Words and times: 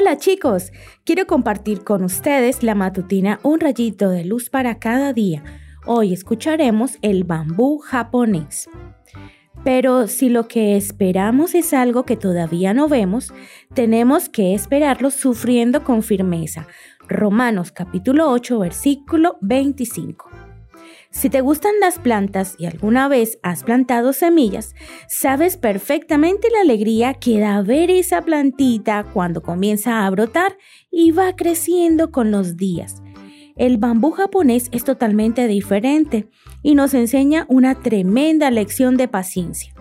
Hola 0.00 0.16
chicos, 0.16 0.72
quiero 1.04 1.26
compartir 1.26 1.84
con 1.84 2.04
ustedes 2.04 2.62
la 2.62 2.74
matutina 2.74 3.38
Un 3.42 3.60
rayito 3.60 4.08
de 4.08 4.24
luz 4.24 4.48
para 4.48 4.78
cada 4.78 5.12
día. 5.12 5.44
Hoy 5.84 6.14
escucharemos 6.14 6.96
el 7.02 7.24
bambú 7.24 7.80
japonés. 7.80 8.70
Pero 9.62 10.08
si 10.08 10.30
lo 10.30 10.48
que 10.48 10.78
esperamos 10.78 11.54
es 11.54 11.74
algo 11.74 12.04
que 12.04 12.16
todavía 12.16 12.72
no 12.72 12.88
vemos, 12.88 13.34
tenemos 13.74 14.30
que 14.30 14.54
esperarlo 14.54 15.10
sufriendo 15.10 15.84
con 15.84 16.02
firmeza. 16.02 16.66
Romanos 17.06 17.70
capítulo 17.70 18.30
8 18.30 18.58
versículo 18.58 19.36
25. 19.42 20.29
Si 21.10 21.28
te 21.28 21.40
gustan 21.40 21.72
las 21.80 21.98
plantas 21.98 22.54
y 22.56 22.66
alguna 22.66 23.08
vez 23.08 23.40
has 23.42 23.64
plantado 23.64 24.12
semillas, 24.12 24.74
sabes 25.08 25.56
perfectamente 25.56 26.48
la 26.50 26.60
alegría 26.60 27.14
que 27.14 27.40
da 27.40 27.60
ver 27.62 27.90
esa 27.90 28.22
plantita 28.22 29.04
cuando 29.12 29.42
comienza 29.42 30.06
a 30.06 30.10
brotar 30.10 30.56
y 30.90 31.10
va 31.10 31.34
creciendo 31.34 32.12
con 32.12 32.30
los 32.30 32.56
días. 32.56 33.02
El 33.56 33.76
bambú 33.76 34.12
japonés 34.12 34.68
es 34.70 34.84
totalmente 34.84 35.48
diferente 35.48 36.28
y 36.62 36.76
nos 36.76 36.94
enseña 36.94 37.44
una 37.48 37.82
tremenda 37.82 38.50
lección 38.50 38.96
de 38.96 39.08
paciencia. 39.08 39.74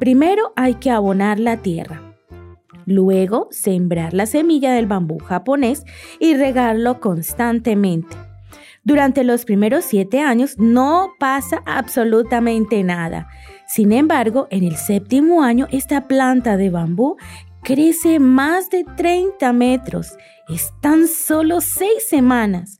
Primero 0.00 0.52
hay 0.56 0.74
que 0.74 0.90
abonar 0.90 1.38
la 1.38 1.62
tierra. 1.62 2.16
Luego, 2.84 3.48
sembrar 3.50 4.12
la 4.12 4.26
semilla 4.26 4.72
del 4.72 4.86
bambú 4.86 5.18
japonés 5.18 5.84
y 6.18 6.34
regarlo 6.34 7.00
constantemente. 7.00 8.23
Durante 8.84 9.24
los 9.24 9.46
primeros 9.46 9.86
siete 9.86 10.20
años 10.20 10.58
no 10.58 11.14
pasa 11.18 11.62
absolutamente 11.64 12.82
nada. 12.84 13.28
Sin 13.66 13.92
embargo, 13.92 14.46
en 14.50 14.62
el 14.62 14.76
séptimo 14.76 15.42
año 15.42 15.66
esta 15.70 16.06
planta 16.06 16.58
de 16.58 16.68
bambú 16.68 17.16
crece 17.62 18.18
más 18.20 18.68
de 18.68 18.84
30 18.96 19.52
metros. 19.54 20.16
Es 20.48 20.72
tan 20.82 21.08
solo 21.08 21.62
seis 21.62 22.06
semanas. 22.06 22.78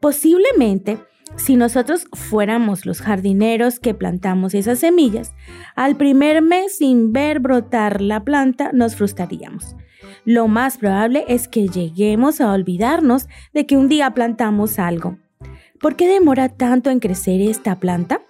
Posiblemente, 0.00 0.98
si 1.36 1.56
nosotros 1.56 2.06
fuéramos 2.14 2.86
los 2.86 3.02
jardineros 3.02 3.78
que 3.78 3.92
plantamos 3.92 4.54
esas 4.54 4.78
semillas, 4.78 5.34
al 5.76 5.96
primer 5.96 6.40
mes 6.40 6.78
sin 6.78 7.12
ver 7.12 7.40
brotar 7.40 8.00
la 8.00 8.24
planta 8.24 8.70
nos 8.72 8.96
frustraríamos. 8.96 9.76
Lo 10.24 10.48
más 10.48 10.78
probable 10.78 11.24
es 11.28 11.46
que 11.46 11.68
lleguemos 11.68 12.40
a 12.40 12.52
olvidarnos 12.52 13.28
de 13.52 13.66
que 13.66 13.76
un 13.76 13.88
día 13.88 14.14
plantamos 14.14 14.78
algo. 14.78 15.18
¿Por 15.82 15.96
qué 15.96 16.06
demora 16.06 16.48
tanto 16.48 16.90
en 16.90 17.00
crecer 17.00 17.40
esta 17.40 17.80
planta? 17.80 18.22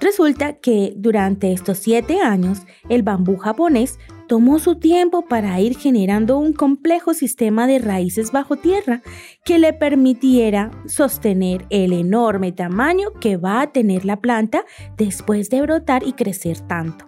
Resulta 0.00 0.54
que 0.54 0.94
durante 0.96 1.52
estos 1.52 1.76
siete 1.76 2.20
años 2.20 2.62
el 2.88 3.02
bambú 3.02 3.36
japonés 3.36 3.98
tomó 4.28 4.58
su 4.58 4.76
tiempo 4.76 5.26
para 5.26 5.60
ir 5.60 5.76
generando 5.76 6.38
un 6.38 6.54
complejo 6.54 7.12
sistema 7.12 7.66
de 7.66 7.80
raíces 7.80 8.32
bajo 8.32 8.56
tierra 8.56 9.02
que 9.44 9.58
le 9.58 9.74
permitiera 9.74 10.70
sostener 10.86 11.66
el 11.68 11.92
enorme 11.92 12.50
tamaño 12.50 13.12
que 13.20 13.36
va 13.36 13.60
a 13.60 13.70
tener 13.70 14.06
la 14.06 14.22
planta 14.22 14.64
después 14.96 15.50
de 15.50 15.60
brotar 15.60 16.02
y 16.02 16.14
crecer 16.14 16.60
tanto. 16.60 17.06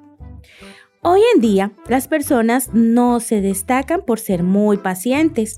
Hoy 1.08 1.20
en 1.36 1.40
día, 1.40 1.70
las 1.86 2.08
personas 2.08 2.70
no 2.72 3.20
se 3.20 3.40
destacan 3.40 4.02
por 4.04 4.18
ser 4.18 4.42
muy 4.42 4.76
pacientes. 4.76 5.54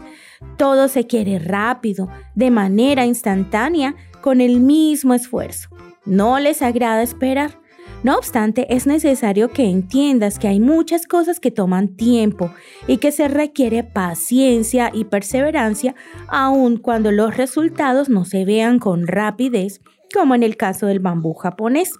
Todo 0.58 0.88
se 0.88 1.06
quiere 1.06 1.38
rápido, 1.38 2.10
de 2.34 2.50
manera 2.50 3.06
instantánea, 3.06 3.94
con 4.20 4.42
el 4.42 4.60
mismo 4.60 5.14
esfuerzo. 5.14 5.70
No 6.04 6.38
les 6.38 6.60
agrada 6.60 7.02
esperar. 7.02 7.58
No 8.02 8.18
obstante, 8.18 8.66
es 8.74 8.86
necesario 8.86 9.48
que 9.48 9.70
entiendas 9.70 10.38
que 10.38 10.48
hay 10.48 10.60
muchas 10.60 11.06
cosas 11.06 11.40
que 11.40 11.50
toman 11.50 11.96
tiempo 11.96 12.52
y 12.86 12.98
que 12.98 13.10
se 13.10 13.26
requiere 13.26 13.84
paciencia 13.84 14.90
y 14.92 15.06
perseverancia 15.06 15.94
aun 16.28 16.76
cuando 16.76 17.10
los 17.10 17.38
resultados 17.38 18.10
no 18.10 18.26
se 18.26 18.44
vean 18.44 18.78
con 18.78 19.06
rapidez, 19.06 19.80
como 20.12 20.34
en 20.34 20.42
el 20.42 20.58
caso 20.58 20.84
del 20.84 21.00
bambú 21.00 21.32
japonés. 21.32 21.94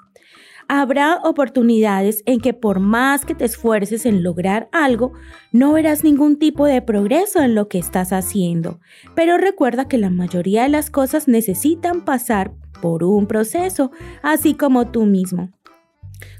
Habrá 0.71 1.17
oportunidades 1.25 2.23
en 2.27 2.41
que 2.41 2.53
por 2.53 2.79
más 2.79 3.25
que 3.25 3.35
te 3.35 3.47
esfuerces 3.47 4.05
en 4.05 4.23
lograr 4.23 4.69
algo, 4.71 5.15
no 5.51 5.73
verás 5.73 6.05
ningún 6.05 6.39
tipo 6.39 6.67
de 6.67 6.83
progreso 6.83 7.41
en 7.41 7.55
lo 7.55 7.69
que 7.69 7.79
estás 7.79 8.13
haciendo. 8.13 8.79
Pero 9.15 9.39
recuerda 9.39 9.89
que 9.89 9.97
la 9.97 10.11
mayoría 10.11 10.65
de 10.65 10.69
las 10.69 10.91
cosas 10.91 11.27
necesitan 11.27 12.05
pasar 12.05 12.53
por 12.83 13.03
un 13.03 13.27
proceso, 13.27 13.91
así 14.23 14.53
como 14.53 14.89
tú 14.89 15.07
mismo. 15.07 15.51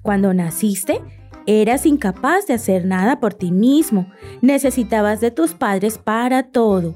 Cuando 0.03 0.35
naciste, 0.35 1.01
eras 1.47 1.87
incapaz 1.87 2.47
de 2.47 2.53
hacer 2.53 2.85
nada 2.85 3.21
por 3.21 3.33
ti 3.33 3.51
mismo. 3.51 4.11
Necesitabas 4.43 5.23
de 5.23 5.31
tus 5.31 5.55
padres 5.55 5.97
para 5.97 6.43
todo. 6.51 6.95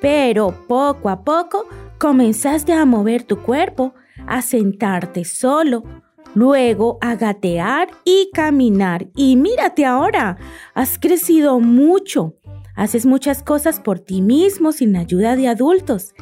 Pero 0.00 0.64
poco 0.66 1.10
a 1.10 1.24
poco 1.24 1.66
comenzaste 1.98 2.72
a 2.72 2.86
mover 2.86 3.22
tu 3.22 3.42
cuerpo, 3.42 3.92
a 4.26 4.40
sentarte 4.40 5.26
solo, 5.26 5.84
luego 6.34 6.98
a 7.00 7.16
gatear 7.16 7.88
y 8.04 8.30
caminar. 8.32 9.08
Y 9.14 9.36
mírate 9.36 9.84
ahora, 9.84 10.38
has 10.74 10.98
crecido 10.98 11.60
mucho. 11.60 12.36
Haces 12.74 13.04
muchas 13.04 13.42
cosas 13.42 13.80
por 13.80 13.98
ti 13.98 14.22
mismo 14.22 14.72
sin 14.72 14.96
ayuda 14.96 15.36
de 15.36 15.48
adultos. 15.48 16.14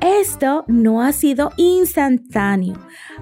Esto 0.00 0.64
no 0.68 1.02
ha 1.02 1.12
sido 1.12 1.50
instantáneo. 1.56 2.74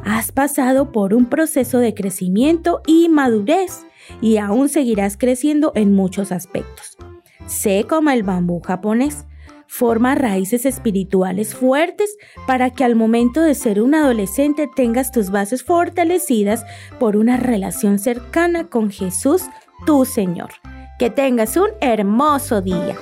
Has 0.05 0.33
pasado 0.33 0.93
por 0.93 1.15
un 1.15 1.27
proceso 1.27 1.79
de 1.79 1.95
crecimiento 1.95 2.83
y 2.87 3.09
madurez 3.09 3.87
y 4.21 4.37
aún 4.37 4.69
seguirás 4.69 5.17
creciendo 5.17 5.73
en 5.75 5.93
muchos 5.95 6.31
aspectos. 6.31 6.99
Sé 7.47 7.87
como 7.89 8.11
el 8.11 8.23
bambú 8.23 8.61
japonés 8.61 9.25
Forma 9.77 10.15
raíces 10.15 10.67
espirituales 10.67 11.57
fuertes 11.57 12.17
para 12.47 12.71
que 12.71 12.85
al 12.85 12.95
momento 12.95 13.43
de 13.43 13.57
ser 13.57 13.83
un 13.83 13.97
adolescente 13.97 14.71
tengas 14.73 15.11
tus 15.11 15.31
bases 15.31 15.65
fortalecidas 15.65 16.65
por 17.01 17.17
una 17.17 17.39
relación 17.39 17.99
cercana 17.99 18.69
con 18.69 18.93
Jesús, 18.93 19.43
tu 19.85 20.05
Señor. 20.05 20.51
Que 20.97 21.11
tengas 21.11 21.57
un 21.57 21.71
hermoso 21.81 22.61
día. 22.61 22.95